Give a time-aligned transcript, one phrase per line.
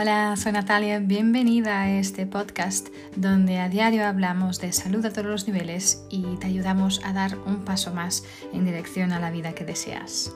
[0.00, 5.26] Hola, soy Natalia, bienvenida a este podcast donde a diario hablamos de salud a todos
[5.26, 8.22] los niveles y te ayudamos a dar un paso más
[8.52, 10.32] en dirección a la vida que deseas.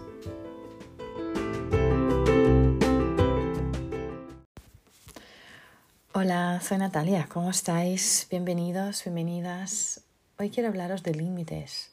[6.12, 8.26] Hola, soy Natalia, ¿cómo estáis?
[8.28, 10.02] Bienvenidos, bienvenidas.
[10.40, 11.92] Hoy quiero hablaros de límites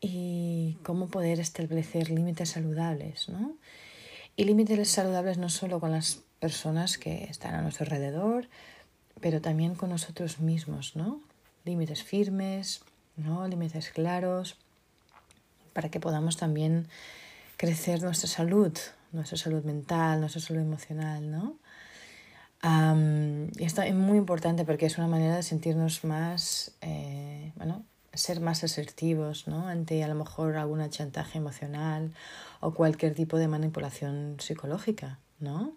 [0.00, 3.54] y cómo poder establecer límites saludables, ¿no?
[4.34, 8.48] Y límites saludables no solo con las personas que están a nuestro alrededor,
[9.20, 11.20] pero también con nosotros mismos, ¿no?
[11.64, 12.80] Límites firmes,
[13.16, 13.46] ¿no?
[13.46, 14.56] Límites claros,
[15.72, 16.88] para que podamos también
[17.56, 18.72] crecer nuestra salud,
[19.12, 21.56] nuestra salud mental, nuestra salud emocional, ¿no?
[22.62, 28.40] y esto es muy importante porque es una manera de sentirnos más, eh, bueno, ser
[28.40, 29.66] más asertivos ¿no?
[29.66, 32.12] ante a lo mejor algún chantaje emocional
[32.60, 35.72] o cualquier tipo de manipulación psicológica, ¿no?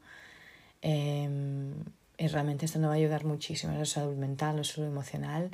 [0.83, 1.73] Em,
[2.19, 4.87] y realmente esto nos va a ayudar muchísimo a la salud mental, a la salud
[4.87, 5.49] emocional.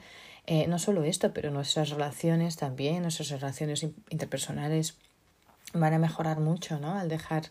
[0.46, 4.96] Eh, no solo esto, pero nuestras relaciones también, nuestras relaciones interpersonales
[5.74, 7.00] van a mejorar mucho, ¿no?
[7.00, 7.44] Al dejar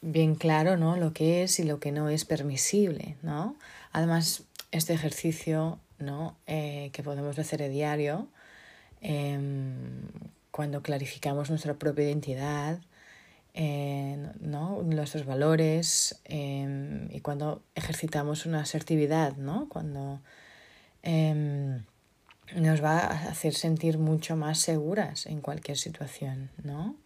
[0.00, 0.96] bien claro, ¿no?
[0.96, 3.56] Lo que es y lo que no es permisible, ¿no?
[3.90, 6.36] Además, este ejercicio ¿no?
[6.46, 8.28] Eh, que podemos hacer a diario
[9.00, 10.02] em,
[10.50, 12.78] cuando clarificamos nuestra propia identidad,
[13.54, 14.82] eh, ¿no?
[14.82, 19.68] nuestros valores em, y cuando ejercitamos una asertividad, ¿no?
[19.68, 20.20] cuando
[21.02, 21.84] em,
[22.56, 26.50] nos va a hacer sentir mucho más seguras en cualquier situación.
[26.62, 26.96] ¿no?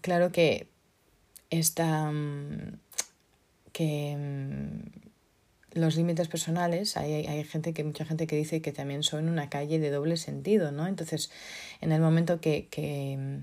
[0.00, 0.66] claro que
[1.50, 2.10] esta
[3.72, 4.16] que
[5.72, 9.48] los límites personales, hay, hay, gente que, mucha gente que dice que también son una
[9.48, 10.86] calle de doble sentido, ¿no?
[10.86, 11.30] Entonces,
[11.80, 13.42] en el momento que, que,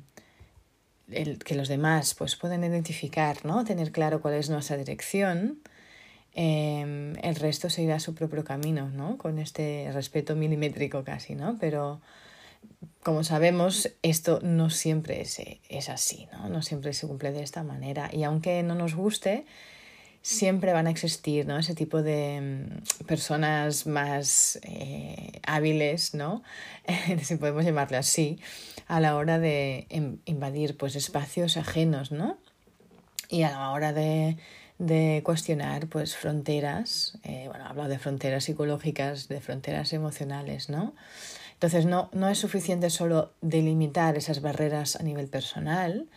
[1.11, 3.63] el, que los demás pues, pueden identificar, ¿no?
[3.63, 5.59] Tener claro cuál es nuestra dirección,
[6.33, 9.17] em, el resto se irá a su propio camino, ¿no?
[9.17, 11.57] Con este respeto milimétrico casi, ¿no?
[11.59, 12.01] Pero
[13.03, 16.49] como sabemos, esto no siempre es, es así, ¿no?
[16.49, 18.09] No siempre se cumple de esta manera.
[18.11, 19.45] Y aunque no nos guste,
[20.27, 21.57] siempre van a existir ¿no?
[21.57, 26.43] ese tipo de mm, personas más eh, hábiles, ¿no?
[27.23, 28.37] si podemos llamarle así,
[28.87, 29.87] a la hora de
[30.25, 32.37] invadir pues, espacios ajenos, ¿no?
[33.29, 34.37] Y a la hora de,
[34.79, 40.93] de cuestionar pues, fronteras, eh, bueno, hablo de fronteras psicológicas, de fronteras emocionales, ¿no?
[41.53, 46.07] Entonces no, no es suficiente solo delimitar esas barreras a nivel personal,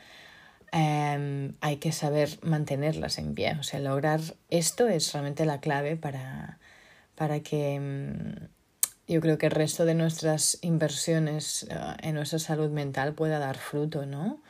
[0.73, 3.57] Em, hay que saber mantenerlas en pie.
[3.59, 4.21] O sea, lograr
[4.51, 6.59] esto es realmente la clave para,
[7.17, 8.35] para que em,
[9.09, 13.59] yo creo que el resto de nuestras inversiones eh, en nuestra salud mental pueda dar
[13.59, 14.43] fruto, ¿no?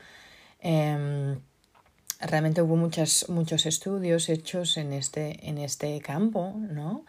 [0.60, 1.40] Em,
[2.20, 7.04] realmente hubo muchas, muchos estudios hechos en este, en este campo, ¿no?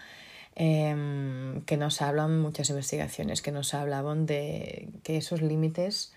[0.53, 6.13] que nos hablan, muchas investigaciones que nos hablaban de que esos límites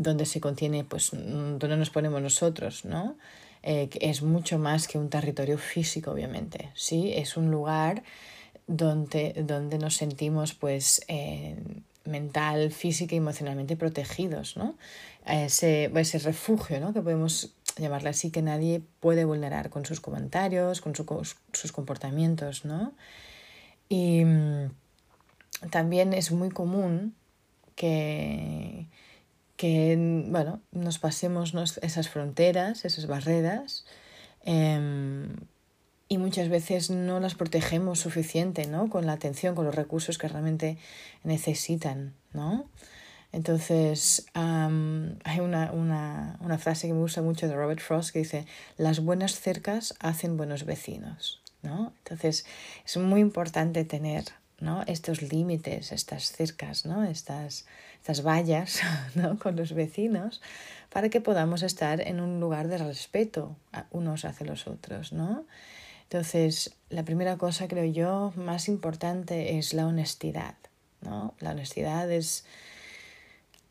[0.00, 3.16] donde se contiene, pues, donde nos ponemos nosotros, ¿no?
[3.62, 7.12] Eh, es mucho más que un territorio físico, obviamente, ¿sí?
[7.14, 8.02] Es un lugar
[8.66, 11.56] donde, donde nos sentimos, pues, eh,
[12.04, 14.76] mental, física y emocionalmente protegidos, ¿no?
[15.26, 16.94] Ese, ese refugio, ¿no?
[16.94, 22.94] Que podemos llamarle así, que nadie puede vulnerar con sus comentarios, con sus comportamientos, ¿no?
[23.90, 24.70] Y mm,
[25.70, 27.14] también es muy común
[27.74, 28.86] que
[29.60, 29.94] que
[30.28, 33.84] bueno, nos pasemos esas fronteras, esas barreras,
[34.42, 35.36] em,
[36.08, 38.88] y muchas veces no las protegemos suficiente, ¿no?
[38.88, 40.78] Con la atención, con los recursos que realmente
[41.24, 42.70] necesitan, ¿no?
[43.32, 48.46] Entonces, hay una, una, una, frase que me gusta mucho de Robert Frost que dice,
[48.78, 51.92] las buenas cercas hacen buenos vecinos, ¿no?
[51.98, 52.46] Entonces,
[52.86, 54.24] es muy importante tener
[54.60, 54.82] ¿no?
[54.86, 57.04] estos límites, estas cercas, ¿no?
[57.04, 57.66] estas,
[57.98, 58.80] estas vallas
[59.14, 59.38] ¿no?
[59.38, 60.40] con los vecinos,
[60.90, 63.56] para que podamos estar en un lugar de respeto
[63.90, 65.12] unos hacia los otros.
[65.12, 65.44] ¿no?
[66.04, 70.54] Entonces, la primera cosa, creo yo, más importante es la honestidad.
[71.00, 71.34] ¿no?
[71.40, 72.44] La honestidad es,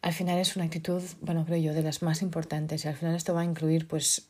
[0.01, 3.15] al final es una actitud, bueno, creo yo, de las más importantes y al final
[3.15, 4.27] esto va a incluir pues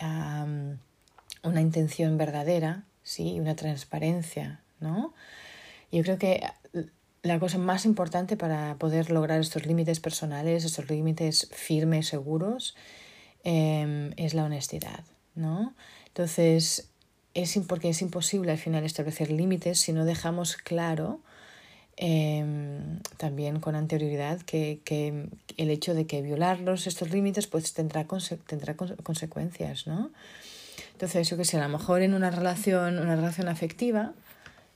[0.00, 3.40] una intención verdadera, ¿sí?
[3.40, 5.12] una transparencia, ¿no?
[5.90, 6.42] Yo creo que
[7.22, 12.76] la cosa más importante para poder lograr estos límites personales, estos límites firmes, seguros,
[13.44, 15.04] em, es la honestidad,
[15.34, 15.74] ¿no?
[16.06, 16.90] Entonces,
[17.34, 21.20] es porque es imposible al final establecer límites si no dejamos claro
[21.96, 28.06] em, también con anterioridad que, que, el hecho de que violarlos, estos límites, pues tendrá,
[28.46, 30.10] tendrá consecuencias, ¿no?
[30.92, 34.12] Entonces, yo que sé, a lo mejor en una relación, una relación afectiva,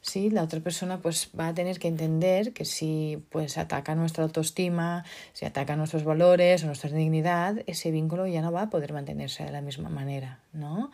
[0.03, 0.29] ¿sí?
[0.29, 5.05] La otra persona pues va a tener que entender que si pues ataca nuestra autoestima,
[5.33, 9.45] si ataca nuestros valores o nuestra dignidad, ese vínculo ya no va a poder mantenerse
[9.45, 10.91] de la misma manera, ¿no?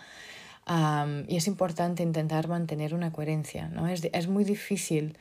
[1.26, 3.88] y es importante intentar mantener una coherencia, ¿no?
[3.88, 5.16] Es, es muy difícil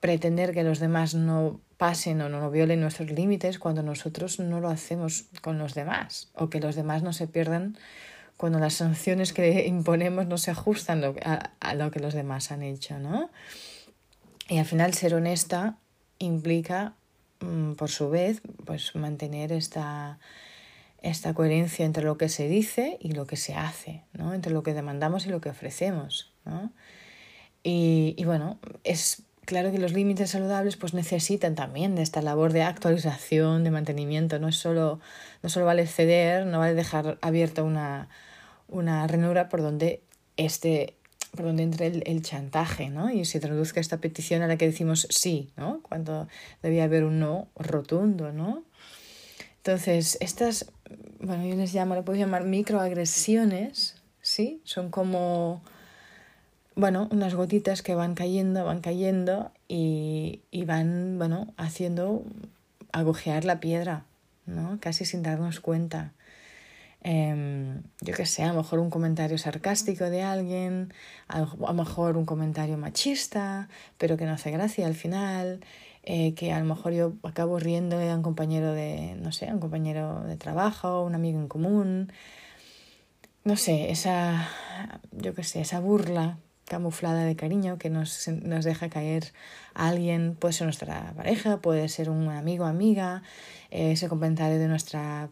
[0.00, 4.70] pretender que los demás no pasen o no violen nuestros límites cuando nosotros no lo
[4.70, 7.76] hacemos con los demás o que los demás no se pierdan
[8.36, 12.98] cuando las sanciones que imponemos no se ajustan a, lo que los demás han hecho,
[12.98, 13.30] ¿no?
[14.48, 15.78] Y al final ser honesta
[16.18, 16.94] implica,
[17.40, 20.18] mm, por su vez, pues mantener esta,
[21.02, 24.34] esta coherencia entre lo que se dice y lo que se hace, ¿no?
[24.34, 26.72] Entre lo que demandamos y lo que ofrecemos, ¿no?
[27.62, 32.52] Y, y bueno, es claro que los límites saludables pues necesitan también de esta labor
[32.52, 34.38] de actualización, de mantenimiento.
[34.38, 35.00] No es solo,
[35.42, 38.08] no solo vale ceder, no vale dejar abierta una,
[38.68, 40.02] una ranura por donde
[40.36, 40.96] este
[41.32, 43.10] por donde entre el, el, chantaje, ¿no?
[43.10, 45.80] Y se traduzca esta petición a la que decimos sí, ¿no?
[45.82, 46.28] Cuando
[46.62, 48.62] debía haber un no rotundo, ¿no?
[49.56, 50.70] Entonces, estas,
[51.20, 54.60] bueno, yo les llamo, le puedo llamar microagresiones, ¿sí?
[54.62, 55.62] Son como
[56.76, 62.24] bueno, unas gotitas que van cayendo, van cayendo y, y van, bueno, haciendo
[62.92, 64.04] agujear la piedra,
[64.46, 64.78] ¿no?
[64.80, 66.12] Casi sin darnos cuenta.
[67.04, 70.92] Eh, yo qué sé, a lo mejor un comentario sarcástico de alguien,
[71.28, 73.68] a lo mejor un comentario machista,
[73.98, 75.60] pero que no hace gracia al final,
[76.02, 79.60] eh, que a lo mejor yo acabo riendo a un compañero de, no sé, un
[79.60, 82.12] compañero de trabajo, un amigo en común,
[83.44, 84.48] no sé, esa,
[85.12, 89.32] yo qué sé, esa burla camuflada de cariño que nos, nos deja caer
[89.74, 93.22] alguien, puede ser nuestra pareja, puede ser un amigo, amiga,
[93.70, 95.28] eh, ese comentario de nuestra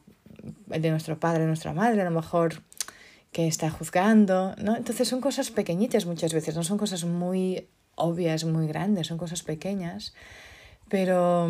[0.66, 2.62] de nuestro padre, nuestra madre, a lo mejor
[3.30, 4.76] que está juzgando, ¿no?
[4.76, 9.42] Entonces son cosas pequeñitas muchas veces, no son cosas muy obvias, muy grandes, son cosas
[9.42, 10.14] pequeñas,
[10.88, 11.48] pero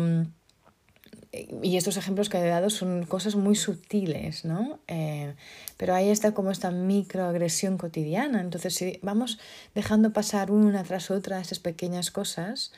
[1.33, 4.79] y estos ejemplos que he dado son cosas muy sutiles, ¿no?
[4.87, 5.33] Eh,
[5.77, 8.39] pero ahí está como esta microagresión cotidiana.
[8.39, 9.39] Entonces, si vamos
[9.73, 12.71] dejando pasar una tras otra estas pequeñas cosas,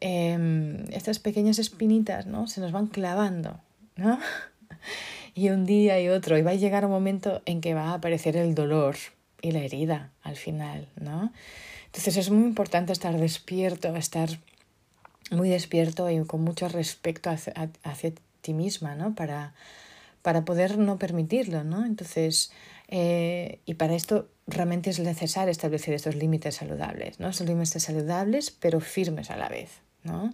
[0.00, 2.46] em, estas pequeñas espinitas, ¿no?
[2.46, 3.60] Se nos van clavando,
[3.96, 4.18] ¿no?
[5.32, 7.94] Y un día y otro, y va a llegar un momento en que va a
[7.94, 8.96] aparecer el dolor
[9.40, 11.32] y la herida al final, ¿no?
[11.86, 14.28] Entonces es muy importante estar despierto, estar
[15.30, 19.14] muy despierto y con mucho respeto hacia, hacia ti misma, ¿no?
[19.14, 19.54] Para,
[20.22, 21.84] para poder no permitirlo, ¿no?
[21.84, 22.52] Entonces,
[22.88, 27.32] eh, y para esto realmente es necesario establecer estos límites saludables, ¿no?
[27.32, 30.32] Son límites saludables pero firmes a la vez, ¿no?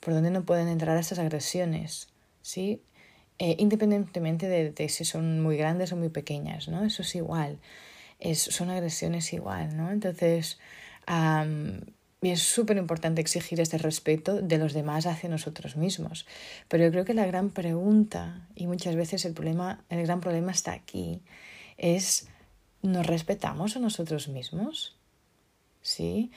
[0.00, 2.08] Por donde no pueden entrar estas agresiones,
[2.42, 2.82] ¿sí?
[3.38, 6.84] Eh, independientemente de, si son muy grandes o muy pequeñas, ¿no?
[6.84, 7.60] Eso es igual,
[8.18, 9.90] es, son agresiones igual, ¿no?
[9.90, 10.58] Entonces,
[12.20, 16.26] y es súper importante exigir este respeto de los demás hacia nosotros mismos.
[16.68, 20.50] Pero yo creo que la gran pregunta, y muchas veces el, problema, el gran problema
[20.50, 21.22] está aquí,
[21.76, 22.28] es,
[22.82, 24.96] ¿nos respetamos a nosotros mismos?
[25.80, 26.32] ¿Sí?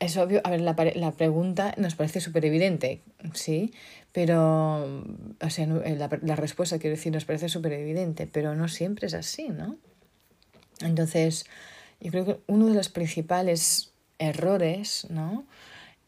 [0.00, 3.72] Es obvio, a ver, la, la pregunta nos parece súper evidente, ¿sí?
[4.12, 5.04] Pero,
[5.40, 9.14] o sea, la, la respuesta, quiero decir, nos parece súper evidente, pero no siempre es
[9.14, 9.78] así, ¿no?
[10.80, 11.46] Entonces,
[12.00, 15.44] yo creo que uno de los principales errores ¿no?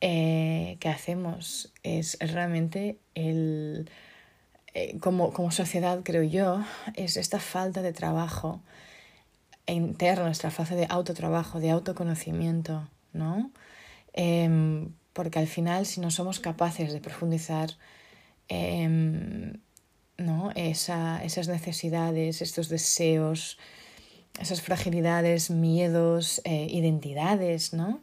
[0.00, 3.90] Eh, que hacemos es realmente el,
[4.74, 6.62] eh, como, como sociedad, creo yo,
[6.94, 8.62] es esta falta de trabajo
[9.66, 13.50] interno, esta falta de autotrabajo, de autoconocimiento, ¿no?
[14.12, 17.70] Em, porque al final, si no somos capaces de profundizar
[18.48, 19.54] em,
[20.16, 20.52] ¿no?
[20.54, 23.58] Esa, esas necesidades, estos deseos,
[24.38, 28.00] esas fragilidades, miedos, eh, identidades, ¿no?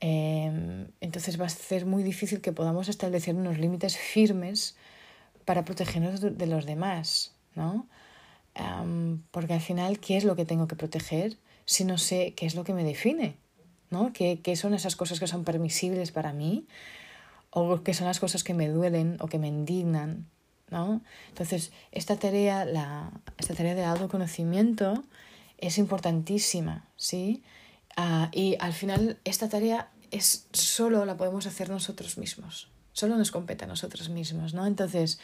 [0.00, 4.76] Em, entonces va a ser muy difícil que podamos establecer unos límites firmes
[5.44, 7.86] para protegernos de los demás, ¿no?
[9.30, 12.56] porque al final, ¿qué es lo que tengo que proteger si no sé qué es
[12.56, 13.36] lo que me define?
[13.88, 14.12] ¿no?
[14.12, 16.66] ¿Qué, ¿Qué son esas cosas que son permisibles para mí?
[17.50, 20.26] ¿O qué son las cosas que me duelen o que me indignan?
[20.70, 21.02] ¿no?
[21.28, 25.04] Entonces, esta tarea, la, esta tarea de autoconocimiento
[25.58, 27.42] es importantísima, ¿sí?
[27.96, 33.30] Ah, y al final esta tarea es solo la podemos hacer nosotros mismos, solo nos
[33.30, 34.66] compete a nosotros mismos, ¿no?
[34.66, 35.18] Entonces,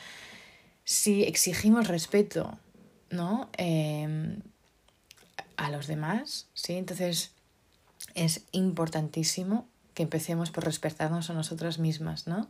[0.84, 2.58] si exigimos respeto,
[3.10, 3.48] ¿no?
[3.56, 4.42] Em,
[5.56, 6.74] a los demás, ¿sí?
[6.74, 7.32] Entonces
[8.14, 12.48] es importantísimo que empecemos por respetarnos a nosotras mismas, ¿no?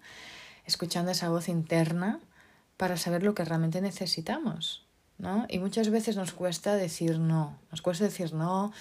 [0.65, 2.21] Escuchando esa voz interna
[2.77, 4.85] para saber lo que realmente necesitamos,
[5.19, 5.47] ¿no?
[5.49, 8.73] Y muchas veces nos cuesta decir no, nos cuesta decir no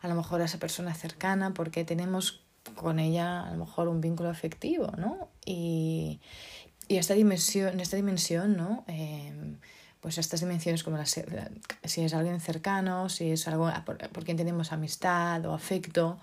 [0.00, 2.42] a lo mejor a esa persona cercana porque tenemos
[2.74, 5.28] con ella a lo mejor un vínculo afectivo, ¿no?
[5.44, 6.20] Y,
[6.88, 8.84] y esta dimensión, en esta dimensión, ¿no?
[8.86, 9.58] Em,
[10.00, 14.72] pues estas dimensiones como la, si es alguien cercano, si es algo por, quien tenemos
[14.72, 16.18] amistad o afecto,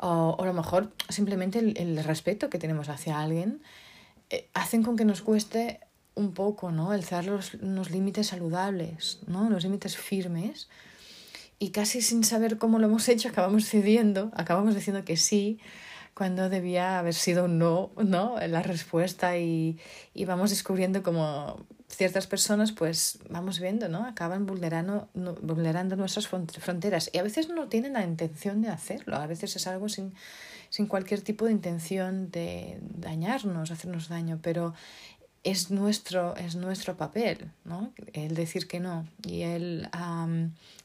[0.00, 3.62] o, a lo mejor simplemente el, el, respeto que tenemos hacia alguien,
[4.28, 5.80] eh, hacen con que nos cueste
[6.16, 6.90] un poco, ¿no?
[7.00, 9.48] Cerrar los, unos límites saludables, ¿no?
[9.48, 10.68] Los límites firmes.
[11.58, 15.60] Y casi sin saber cómo lo hemos hecho, acabamos cediendo, acabamos diciendo que sí,
[16.14, 18.36] cuando debía haber sido no, ¿no?
[18.48, 19.78] La respuesta y,
[20.14, 24.04] y vamos descubriendo como ciertas personas, pues vamos viendo, ¿no?
[24.04, 29.26] Acaban vulnerando, vulnerando nuestras fronteras y a veces no tienen la intención de hacerlo, a
[29.26, 30.14] veces es algo sin,
[30.68, 34.74] sin cualquier tipo de intención de dañarnos, hacernos daño, pero
[35.46, 37.92] es nuestro, es nuestro papel, ¿no?
[38.12, 39.88] El decir que no y el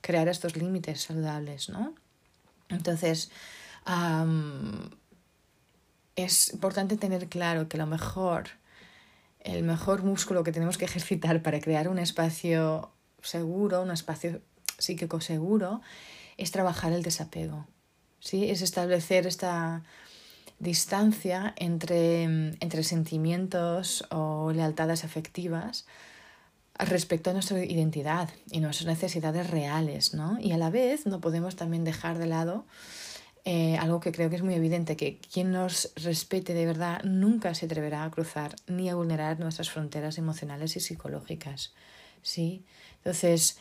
[0.02, 1.96] crear estos límites saludables, ¿no?
[2.70, 3.32] Entonces,
[6.16, 8.50] es importante tener claro que lo mejor,
[9.40, 12.92] el mejor músculo que tenemos que ejercitar para crear un espacio
[13.24, 14.44] seguro, un espacio
[14.78, 15.82] psíquico seguro,
[16.38, 17.66] es trabajar el desapego.
[18.20, 18.52] ¿sí?
[18.52, 19.82] Es establecer esta
[20.62, 22.24] distancia entre,
[22.60, 25.86] entre sentimientos o lealtades afectivas
[26.78, 30.38] respecto a nuestra identidad y nuestras necesidades reales, ¿no?
[30.40, 32.66] Y a la vez no podemos también dejar de lado
[33.44, 37.56] eh, algo que creo que es muy evidente, que quien nos respete de verdad nunca
[37.56, 41.74] se atreverá a cruzar ni a vulnerar nuestras fronteras emocionales y psicológicas,
[42.22, 42.64] ¿sí?
[42.98, 43.58] Entonces,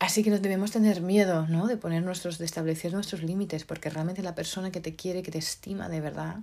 [0.00, 1.66] Así que no debemos tener miedo, ¿no?
[1.66, 5.30] De poner nuestros, de establecer nuestros límites, porque realmente la persona que te quiere, que
[5.30, 6.38] te estima de verdad,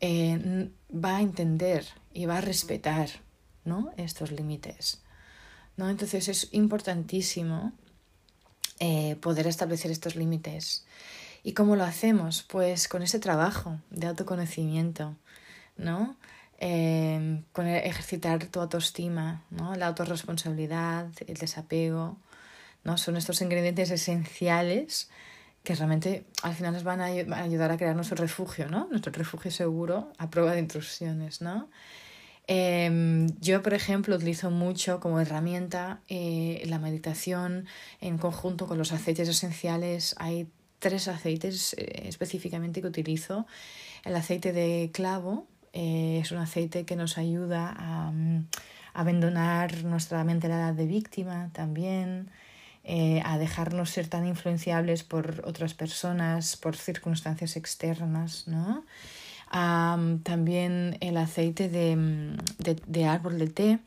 [0.00, 3.08] eh, va a entender y va a respetar,
[3.64, 3.92] ¿no?
[3.96, 5.00] Estos límites,
[5.76, 5.88] ¿no?
[5.88, 7.72] Entonces es importantísimo
[8.80, 10.84] eh, poder establecer estos límites.
[11.44, 12.42] ¿Y cómo lo hacemos?
[12.42, 15.14] Pues con ese trabajo de autoconocimiento,
[15.76, 16.16] ¿no?
[16.58, 19.74] Eh, con ejercitar tu autoestima, ¿no?
[19.76, 22.16] la autorresponsabilidad, el desapego,
[22.86, 22.96] ¿no?
[22.96, 25.10] Son estos ingredientes esenciales
[25.64, 28.86] que realmente al final nos van a ayudar a crear nuestro refugio, ¿no?
[28.88, 31.68] Nuestro refugio seguro a prueba de intrusiones, ¿no?
[32.46, 37.66] Em, yo, por ejemplo, utilizo mucho como herramienta eh, la meditación
[38.00, 40.14] en conjunto con los aceites esenciales.
[40.18, 43.46] Hay tres aceites eh, específicamente que utilizo.
[44.04, 48.46] El aceite de clavo eh, es un aceite que nos ayuda a, mm,
[48.94, 52.30] a abandonar nuestra mentalidad de víctima también.
[52.88, 58.84] Eh, a dejarnos ser tan influenciables por otras personas, por circunstancias externas, ¿no?
[59.50, 62.36] también el aceite de,
[62.86, 63.78] de, árbol de té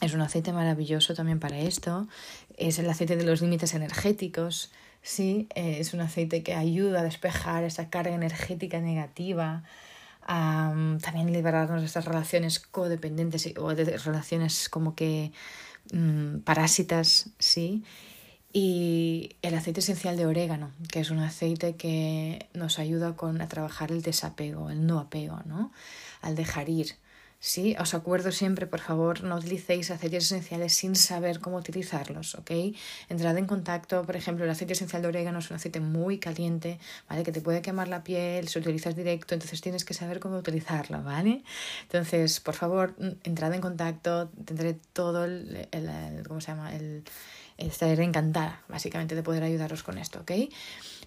[0.00, 2.08] es un aceite maravilloso también para esto.
[2.56, 4.70] Es el aceite de los límites energéticos,
[5.02, 9.62] sí, eh, es un aceite que ayuda a despejar esa carga energética negativa.
[10.26, 15.32] también liberarnos de estas relaciones codependentes o de relaciones como que
[15.92, 17.84] Mm, parásitas, sí.
[18.52, 23.48] Y el aceite esencial de orégano, que es un aceite que nos ayuda con, a
[23.48, 25.72] trabajar el desapego, el no apego, ¿no?
[26.20, 26.96] Al dejar ir.
[27.40, 27.74] ¿Sí?
[27.80, 32.50] Os acuerdo siempre, por favor, no utilicéis aceites esenciales sin saber cómo utilizarlos, ¿ok?
[33.08, 36.78] Entrad en contacto, por ejemplo, el aceite esencial de orégano es un aceite muy caliente,
[37.08, 37.22] ¿vale?
[37.24, 41.02] Que te puede quemar la piel, si utilizas directo, entonces tienes que saber cómo utilizarlo,
[41.02, 41.42] ¿vale?
[41.82, 42.94] Entonces, por favor,
[43.24, 46.74] entrad en contacto, tendré todo el, el ¿cómo se llama?
[46.74, 47.04] El,
[47.56, 50.32] estaré encantada, básicamente, de poder ayudaros con esto, ¿ok?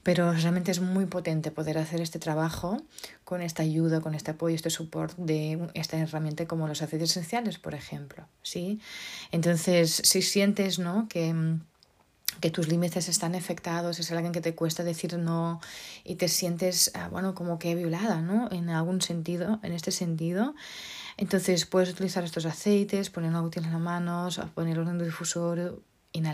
[0.03, 2.81] Pero realmente es muy potente poder hacer este trabajo
[3.23, 7.57] con esta ayuda, con este apoyo, este support de esta herramienta como los aceites esenciales,
[7.57, 8.79] por ejemplo, ¿sí?
[9.31, 11.57] Entonces, si sientes, ¿no?, que
[12.41, 15.61] que tus límites están afectados, es alguien que te cuesta decir no
[16.03, 18.49] y te sientes, ah, bueno, como que violada, ¿no?
[18.51, 20.55] En algún sentido, en este sentido.
[21.17, 25.81] Entonces puedes utilizar estos aceites, poner algo en las manos, ponerlo en un difusor,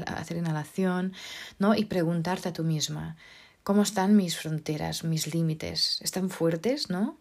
[0.08, 1.14] hacer inhalación,
[1.60, 1.76] ¿no?
[1.76, 3.16] Y preguntarte a tú misma,
[3.64, 7.18] cómo están mis fronteras, mis límites, están fuertes, ¿no?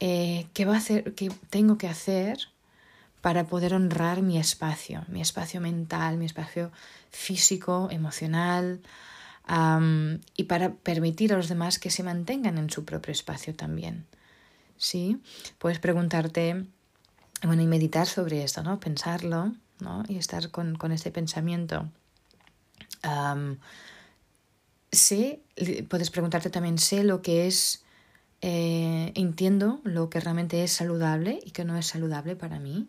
[0.00, 2.38] Eh, ¿Qué va a hacer, qué tengo que hacer
[3.20, 6.70] para poder honrar mi espacio, mi espacio mental, mi espacio
[7.10, 8.82] físico, emocional,
[10.36, 14.06] y para permitir a los demás que se mantengan en su propio espacio también.
[14.76, 15.20] ¿Sí?
[15.58, 16.66] Puedes preguntarte,
[17.42, 18.80] bueno, y meditar sobre esto, ¿no?
[18.80, 20.02] Pensarlo, ¿no?
[20.08, 21.88] Y estar con, con este pensamiento
[24.94, 25.40] sé,
[25.88, 27.84] puedes preguntarte también, sé lo que es,
[28.40, 32.88] eh, entiendo lo que realmente es saludable y que no es saludable para mí.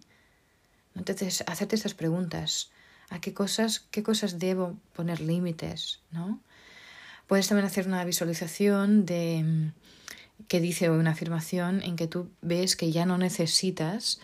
[0.96, 2.72] Entonces, hacerte estas preguntas.
[3.10, 6.00] ¿A qué cosas, qué cosas debo poner límites?
[6.12, 6.40] ¿no?
[7.28, 9.74] Puedes también hacer una visualización de mm,
[10.48, 14.20] que dice una afirmación en que tú ves que ya no necesitas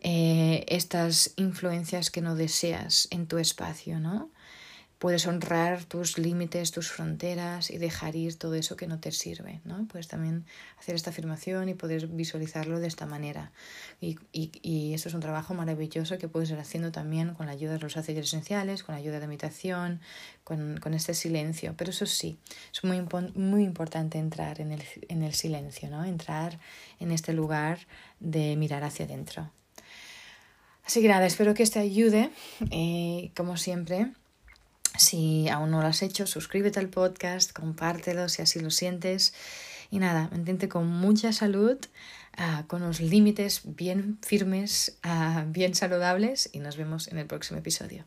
[0.00, 4.30] eh, estas influencias que no deseas en tu espacio, ¿no?
[5.00, 9.62] Puedes honrar tus límites, tus fronteras y dejar ir todo eso que no te sirve.
[9.64, 9.88] ¿no?
[9.88, 10.44] Puedes también
[10.78, 13.50] hacer esta afirmación y poder visualizarlo de esta manera.
[13.98, 17.52] Y, y, y esto es un trabajo maravilloso que puedes ir haciendo también con la
[17.52, 20.02] ayuda de los aceites esenciales, con la ayuda de meditación,
[20.44, 21.72] con, con este silencio.
[21.78, 22.36] Pero eso sí,
[22.70, 23.02] es muy,
[23.34, 26.04] muy importante entrar en el, en el silencio, ¿no?
[26.04, 26.60] entrar
[26.98, 27.78] en este lugar
[28.18, 29.50] de mirar hacia adentro.
[30.84, 32.30] Así que nada, espero que esto ayude.
[32.70, 34.12] Eh, como siempre,
[34.96, 39.34] si aún no lo has hecho, suscríbete al podcast, compártelo si así lo sientes.
[39.90, 41.76] Y nada, mantente con mucha salud,
[42.38, 47.58] uh, con los límites bien firmes, uh, bien saludables y nos vemos en el próximo
[47.58, 48.04] episodio.